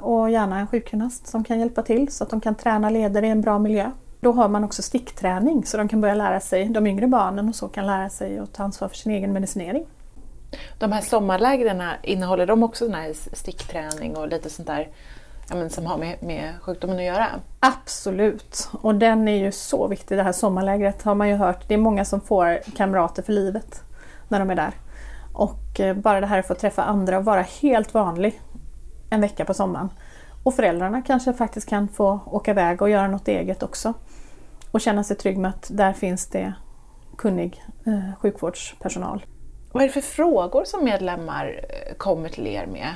[0.00, 3.28] och gärna en sjukgymnast som kan hjälpa till så att de kan träna leder i
[3.28, 3.90] en bra miljö.
[4.20, 7.54] Då har man också stickträning så de kan börja lära sig, de yngre barnen och
[7.54, 9.86] så kan lära sig att ta ansvar för sin egen medicinering.
[10.78, 14.88] De här sommarlägren, innehåller de också sån här stickträning och lite sånt där
[15.48, 17.26] ja, men, som har med, med sjukdomen att göra?
[17.60, 20.18] Absolut, och den är ju så viktig.
[20.18, 21.68] Det här sommarlägret har man ju hört.
[21.68, 23.82] Det är många som får kamrater för livet
[24.28, 24.74] när de är där.
[25.32, 28.40] Och eh, bara det här att få träffa andra och vara helt vanlig
[29.10, 29.88] en vecka på sommaren.
[30.42, 33.94] Och föräldrarna kanske faktiskt kan få åka iväg och göra något eget också.
[34.70, 36.52] Och känna sig trygg med att där finns det
[37.16, 39.24] kunnig eh, sjukvårdspersonal.
[39.72, 42.88] Vad är det för frågor som medlemmar eh, kommer till er med?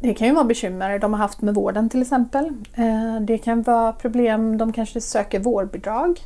[0.00, 2.46] Det kan ju vara bekymmer de har haft med vården till exempel.
[2.74, 6.20] Eh, Det kan vara problem, de kanske söker vårdbidrag.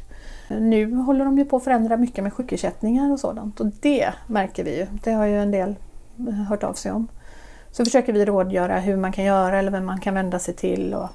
[0.51, 4.13] Eh, Nu håller de ju på att förändra mycket med sjukersättningar och sådant och det
[4.27, 4.87] märker vi ju.
[5.05, 5.75] Det har ju en del
[6.49, 7.09] hört av sig om.
[7.79, 10.95] Så försöker vi rådgöra hur man kan göra eller vem man kan vända sig till
[10.95, 11.09] och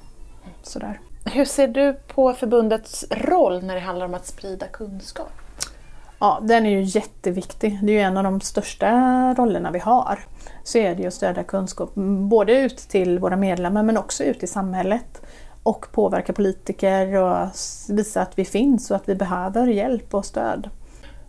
[0.62, 1.00] sådär.
[1.24, 5.32] Hur ser du på förbundets roll när det handlar om att sprida kunskap?
[6.18, 7.78] Ja, den är ju jätteviktig.
[7.82, 8.90] Det är ju en av de största
[9.34, 10.18] rollerna vi har.
[10.62, 11.90] Så är det ju att stödja kunskap,
[12.30, 15.22] både ut till våra medlemmar men också ut i samhället.
[15.62, 17.48] Och påverka politiker och
[17.88, 20.70] visa att vi finns och att vi behöver hjälp och stöd.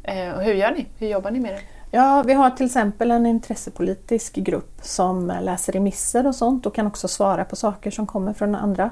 [0.03, 0.85] Eh, och hur gör ni?
[0.97, 1.74] Hur jobbar ni med det?
[1.95, 6.87] Ja, vi har till exempel en intressepolitisk grupp som läser remisser och sånt och kan
[6.87, 8.89] också svara på saker som kommer från andra.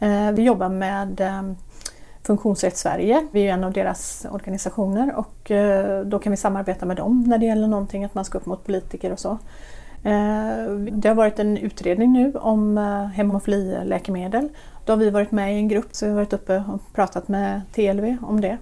[0.00, 1.56] Eh, vi jobbar med ehm,
[2.22, 6.86] Funktionsrätt Sverige, vi är ju en av deras organisationer och eh, då kan vi samarbeta
[6.86, 9.30] med dem när det gäller någonting, att man ska upp mot politiker och så.
[10.04, 12.76] Eh, det har varit en utredning nu om
[13.14, 14.48] hemofililäkemedel.
[14.84, 17.28] Då har vi varit med i en grupp så vi har varit uppe och pratat
[17.28, 18.58] med TLV om det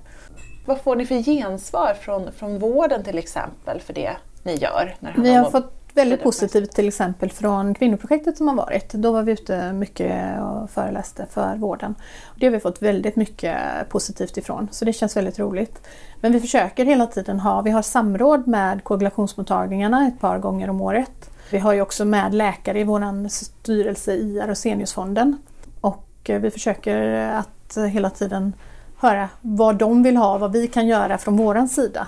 [0.70, 4.96] vad får ni för gensvar från, från vården till exempel för det ni gör?
[5.00, 8.92] När Vi har fått väldigt positivt till exempel från kvinnoprojektet som har varit.
[8.92, 11.94] Då var vi ute mycket och föreläste för vården.
[12.36, 15.86] Det har vi fått väldigt mycket positivt ifrån så det känns väldigt roligt.
[16.20, 20.80] Men vi försöker hela tiden ha, vi har samråd med koagulationsmottagningarna ett par gånger om
[20.80, 21.30] året.
[21.50, 25.36] Vi har ju också med läkare i vår styrelse i Aroseniusfonden
[25.80, 28.52] och vi försöker att hela tiden
[29.00, 32.06] höra vad de vill ha, vad vi kan göra från våran sida.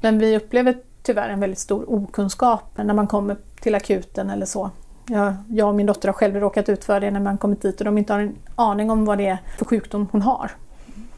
[0.00, 4.70] Men vi upplever tyvärr en väldigt stor okunskap när man kommer till akuten eller så.
[5.08, 7.80] Jag, jag och min dotter har själv råkat ut för det när man kommit dit
[7.80, 10.50] och de inte har en aning om vad det är för sjukdom hon har.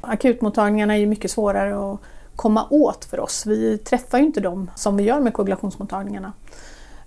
[0.00, 2.00] Akutmottagningarna är ju mycket svårare att
[2.36, 3.46] komma åt för oss.
[3.46, 6.32] Vi träffar ju inte dem som vi gör med koagulationsmottagningarna.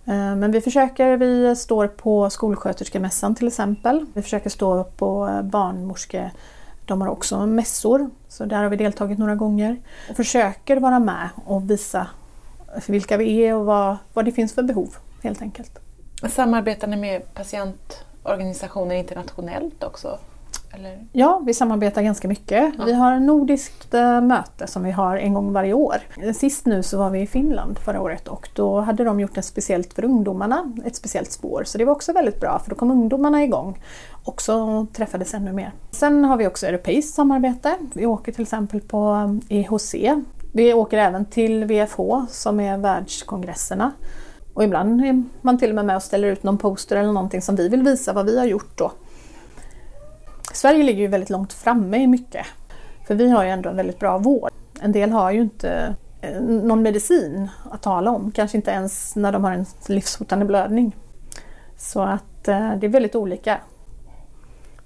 [0.05, 4.05] Eh, men vi försöker, vi står på skolsköterskemässan till exempel.
[4.13, 6.31] Vi försöker stå på eh, barnmorske
[6.85, 9.81] de har också mässor, så där har vi deltagit några gånger.
[10.09, 12.07] Och försöker vara med och visa
[12.87, 15.79] vilka vi är och vad, vad det finns för behov helt enkelt.
[16.29, 20.19] Samarbetar ni med patientorganisationer internationellt också?
[20.73, 21.07] Eller?
[21.11, 22.73] Ja, vi samarbetar ganska mycket.
[22.77, 22.85] Ja.
[22.85, 25.95] Vi har ett nordiskt äh, möte som vi har en gång varje år.
[26.33, 29.45] Sist nu så var vi i Finland förra året och då hade de gjort ett
[29.45, 31.63] speciellt för ungdomarna, ett speciellt spår.
[31.65, 33.79] Så det var också väldigt bra för då kom ungdomarna igång
[34.23, 35.71] också och träffades ännu mer.
[35.91, 37.75] Sen har vi också europeiskt samarbete.
[37.93, 39.95] Vi åker till exempel på EHC.
[40.53, 43.91] Vi åker även till VFH som är världskongresserna.
[44.53, 47.41] Och ibland är man till och med med och ställer ut någon poster eller någonting
[47.41, 48.91] som vi vill visa vad vi har gjort då.
[50.53, 52.45] Sverige ligger ju väldigt långt framme i mycket.
[53.07, 54.51] För vi har ju ändå en väldigt bra vård.
[54.81, 59.31] En del har ju inte eh, någon medicin att tala om, kanske inte ens när
[59.31, 60.95] de har en livshotande blödning.
[61.77, 63.57] Så att eh, det är väldigt olika.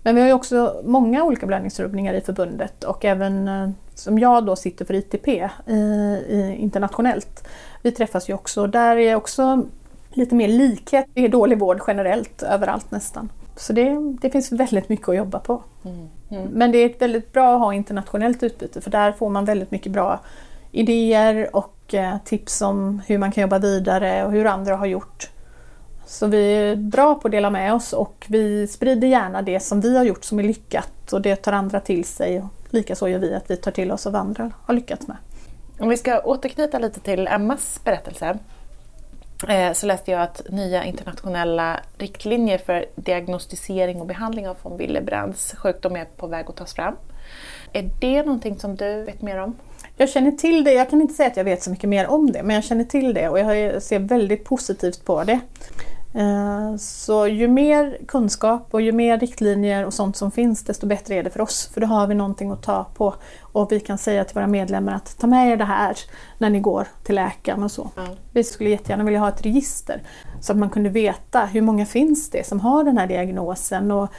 [0.04, 4.45] Men vi har ju också många olika blödningsrubbningar i förbundet och även eh, som jag
[4.45, 5.28] då sitter för ITP
[6.58, 7.47] internationellt.
[7.82, 9.65] Vi träffas ju också och där är också
[10.10, 11.06] lite mer likhet.
[11.13, 13.30] Det är dålig vård generellt överallt nästan.
[13.56, 15.63] Så det, det finns väldigt mycket att jobba på.
[15.86, 16.08] Mm.
[16.30, 16.48] Mm.
[16.48, 19.91] Men det är väldigt bra att ha internationellt utbyte för där får man väldigt mycket
[19.91, 20.20] bra
[20.72, 25.30] idéer och eh, tips om hur man kan jobba vidare och hur andra har gjort.
[26.06, 29.82] Så vi är bra på att dela med oss och vi sprider gärna det som
[29.82, 32.44] vi har gjort som är lyckat och det tar andra till sig.
[32.70, 35.18] Likaså gör vi att vi tar till oss av vad andra har lyckats med.
[35.80, 38.38] Om vi ska återknyta lite till Emmas berättelse
[39.48, 45.56] Eh, så läste jag att nya internationella riktlinjer för diagnostisering och behandling av von Willebrands
[45.56, 46.95] sjukdom är på väg att tas fram.
[47.74, 49.56] Är det någonting som du vet mer om?
[49.98, 52.32] Jag känner till det, jag kan inte säga att jag vet så mycket mer om
[52.32, 55.39] det, men jag känner till det och jag ser väldigt positivt på det.
[56.15, 61.15] Eh, så ju mer kunskap och ju mer riktlinjer och sånt som finns desto bättre
[61.15, 61.69] är det för oss.
[61.73, 64.93] För då har vi någonting att ta på och vi kan säga till våra medlemmar
[64.93, 65.97] att ta med er det här
[66.38, 67.89] när ni går till läkaren och så.
[67.97, 68.12] Mm.
[68.32, 70.01] Vi skulle jättegärna vilja ha ett register
[70.41, 73.91] så att man kunde veta hur många finns det som har den här diagnosen.
[73.91, 74.10] Och,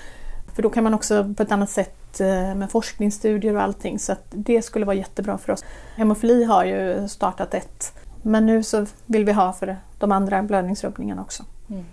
[0.54, 4.12] för då kan man också på ett annat sätt eh, med forskningsstudier och allting så
[4.12, 5.64] att det skulle vara jättebra för oss.
[5.96, 11.22] Hemofili har ju startat ett men nu så vill vi ha för de andra blödningsrubbningarna
[11.22, 11.44] också.
[11.70, 11.84] Mm.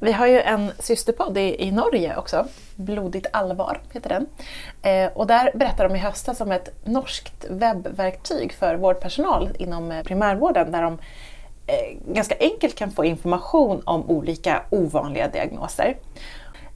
[0.00, 4.26] Vi har ju en systerpodd i, i Norge också, Blodigt allvar heter den.
[4.82, 10.02] Eh, och där berättar de i höstas om ett norskt webbverktyg för vårdpersonal inom eh,
[10.02, 10.98] primärvården där de
[11.66, 15.96] eh, ganska enkelt kan få information om olika ovanliga diagnoser.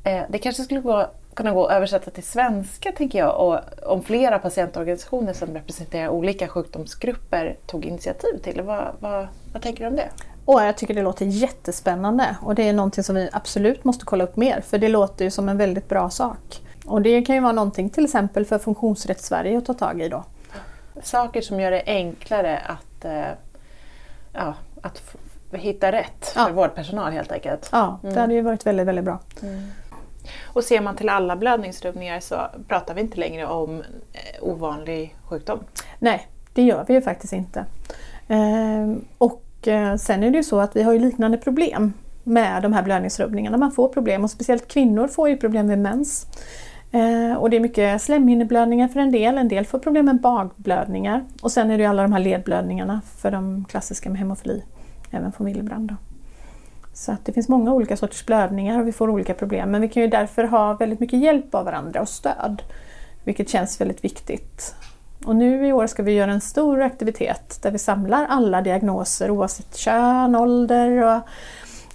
[0.04, 3.61] Eh, det kanske skulle gå, kunna gå att översätta till svenska tänker jag och
[3.92, 8.62] om flera patientorganisationer som representerar olika sjukdomsgrupper tog initiativ till.
[8.62, 10.09] Vad, vad, vad tänker du om det?
[10.46, 14.24] Och jag tycker det låter jättespännande och det är någonting som vi absolut måste kolla
[14.24, 16.62] upp mer för det låter ju som en väldigt bra sak.
[16.87, 20.09] Och det kan ju vara någonting till exempel för Funktionsrätt Sverige att ta tag i
[20.09, 20.24] då.
[21.02, 23.28] Saker som gör det enklare att, äh,
[24.32, 25.16] ja, att
[25.52, 26.52] hitta rätt för ja.
[26.52, 27.68] vårdpersonal helt enkelt.
[27.72, 28.20] Ja, det mm.
[28.20, 29.18] hade ju varit väldigt, väldigt bra.
[29.42, 29.62] Mm.
[30.44, 32.37] Och ser man till alla blödningsrubbningar så
[32.68, 33.80] pratar vi inte längre om
[34.12, 35.59] eh, ovanlig sjukdom.
[35.98, 37.64] Nej, det gör vi ju faktiskt inte.
[38.28, 41.92] Ehm, och Eh, sen är det ju så att vi har ju liknande problem
[42.24, 43.57] med de här blödningsrubbningarna.
[43.57, 46.26] Man får problem och speciellt kvinnor får ju problem med mens.
[46.92, 51.24] Eh, och det är mycket slemhinneblödningar för en del, en del får problem med bagblödningar.
[51.42, 54.62] Och sen är det ju alla de här ledblödningarna för de klassiska med hemofili,
[55.11, 55.96] även från Willebrand.
[56.92, 59.70] Så att det finns många olika sorters blödningar och vi får olika problem.
[59.70, 62.62] Men vi kan ju därför ha väldigt mycket hjälp av varandra och stöd.
[63.24, 64.74] Vilket känns väldigt viktigt.
[65.26, 69.30] Och nu i år ska vi göra en stor aktivitet där vi samlar alla diagnoser
[69.30, 71.20] oavsett kön, ålder och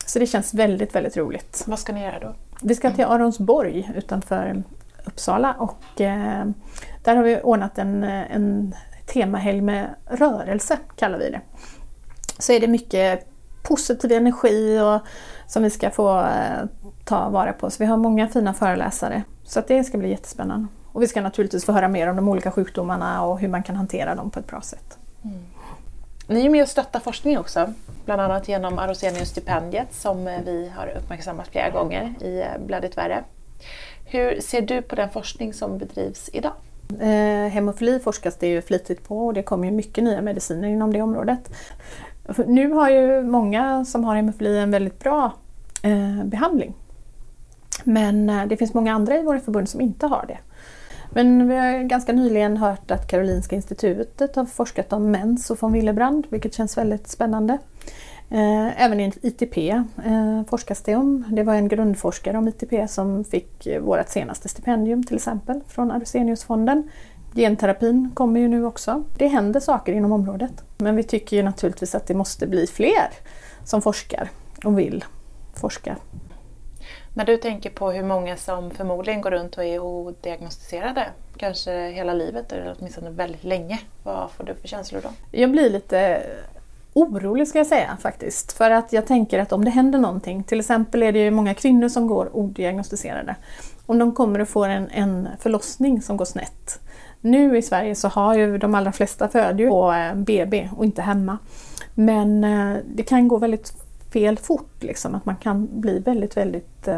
[0.05, 1.63] så det känns väldigt, väldigt roligt.
[1.67, 2.33] Vad ska ni göra då?
[2.61, 4.63] Vi ska till Aronsborg utanför
[5.05, 6.45] Uppsala och eh,
[7.03, 11.41] där har vi ordnat en, en temahelg med rörelse, kallar vi det.
[12.39, 13.27] Så är det mycket
[13.63, 15.07] positiv energi och,
[15.47, 16.65] som vi ska få eh,
[17.05, 17.69] ta vara på.
[17.69, 19.23] Så vi har många fina föreläsare.
[19.43, 20.67] Så att det ska bli jättespännande.
[20.91, 23.75] Och vi ska naturligtvis få höra mer om de olika sjukdomarna och hur man kan
[23.75, 24.97] hantera dem på ett bra sätt.
[25.23, 25.39] Mm.
[26.27, 27.73] Ni är med och stöttar forskning också,
[28.05, 33.23] bland annat genom Arosenius-stipendiet som eh, vi har uppmärksammat flera gånger i eh, Blödigt värre.
[34.05, 36.53] Hur ser du på den forskning som bedrivs idag?
[36.99, 40.93] Eh, hemofili forskas det ju flitigt på och det kommer ju mycket nya mediciner inom
[40.93, 41.51] det området.
[42.45, 45.33] Nu har ju många som har hemofili en väldigt bra
[45.83, 46.73] eh, behandling.
[47.83, 50.37] Men eh, det finns många andra i våra förbund som inte har det.
[51.13, 55.73] Men vi har ganska nyligen hört att Karolinska institutet har forskat om mens och von
[55.73, 57.57] Willebrand, vilket känns väldigt spännande.
[58.29, 61.25] Eh, även i ITP eh, forskas det om.
[61.29, 66.89] Det var en grundforskare om ITP som fick vårt senaste stipendium till exempel från Aruseniusfonden.
[67.33, 69.03] Genterapin kommer ju nu också.
[69.17, 70.63] Det händer saker inom området.
[70.77, 73.09] Men vi tycker ju naturligtvis att det måste bli fler
[73.63, 74.29] som forskar
[74.65, 75.05] och vill
[75.53, 75.95] forska.
[77.13, 82.13] När du tänker på hur många som förmodligen går runt och är odiagnostiserade, kanske hela
[82.13, 85.09] livet eller åtminstone väldigt länge, vad får du för känslor då?
[85.31, 86.23] Jag blir lite
[86.93, 88.51] orolig ska jag säga faktiskt.
[88.51, 91.53] För att jag tänker att om det händer någonting, till exempel är det ju många
[91.53, 93.35] kvinnor som går odiagnostiserade.
[93.85, 96.79] Om de kommer att få en, en förlossning som går snett.
[97.21, 101.01] Nu i Sverige så har ju de allra flesta föder på eh, BB och inte
[101.01, 101.37] hemma.
[101.93, 103.73] Men eh, det kan gå väldigt
[104.13, 106.95] fel fort, liksom, att man kan bli väldigt, väldigt uh,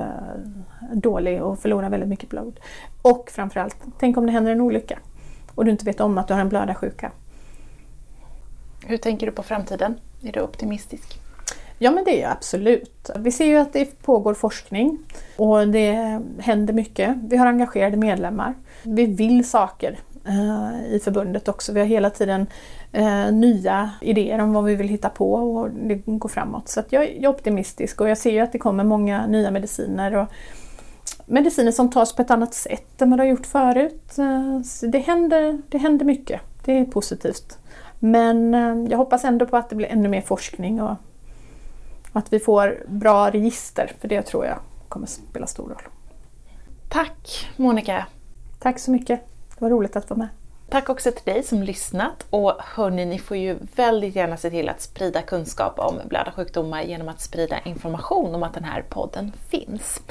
[0.93, 2.59] dålig och förlora väldigt mycket blod.
[3.01, 4.99] Och framförallt, tänk om det händer en olycka
[5.55, 7.11] och du inte vet om att du har en blödarsjuka.
[8.85, 9.99] Hur tänker du på framtiden?
[10.23, 11.19] Är du optimistisk?
[11.77, 13.09] Ja men det är jag absolut.
[13.15, 14.97] Vi ser ju att det pågår forskning
[15.37, 17.17] och det händer mycket.
[17.23, 18.53] Vi har engagerade medlemmar.
[18.83, 21.73] Vi vill saker uh, i förbundet också.
[21.73, 22.47] Vi har hela tiden
[22.97, 26.69] uh, nya idéer om vad vi vill hitta på och det går framåt.
[26.69, 30.27] Så jag är optimistisk och jag ser ju att det kommer många nya mediciner och
[31.25, 34.15] mediciner som tas på ett annat sätt än vad det har gjort förut.
[34.19, 36.41] Uh, det, händer, det händer mycket.
[36.65, 37.57] Det är positivt.
[38.03, 40.95] Men eh, jag hoppas ändå på att det blir ännu mer forskning och
[42.13, 44.57] att vi får bra register, för det tror jag
[44.89, 45.81] kommer spela stor roll.
[46.89, 48.05] Tack Monica!
[48.59, 49.19] Tack så mycket,
[49.55, 50.27] det var roligt att vara med.
[50.73, 54.69] Tack också till dig som lyssnat och hörni, ni får ju väldigt gärna se till
[54.69, 60.01] att sprida kunskap om blödarsjukdomar genom att sprida information om att den här podden finns.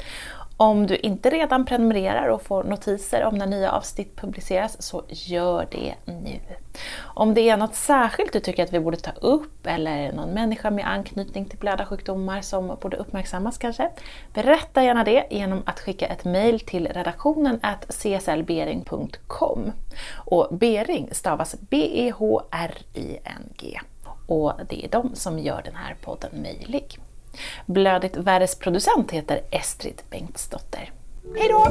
[0.57, 5.67] Om du inte redan prenumererar och får notiser om när nya avsnitt publiceras, så gör
[5.71, 6.39] det nu.
[7.01, 10.71] Om det är något särskilt du tycker att vi borde ta upp eller någon människa
[10.71, 13.89] med anknytning till blödarsjukdomar som borde uppmärksammas kanske,
[14.33, 19.71] berätta gärna det genom att skicka ett mejl till redaktionen cslbering.com.
[20.15, 23.79] Och Bering stavas B-E-H-R-I-N-G.
[24.27, 26.99] Och det är de som gör den här podden möjlig.
[27.65, 30.91] Blödigt Värdes producent heter Estrid Bengtsdotter.
[31.35, 31.67] Hej då!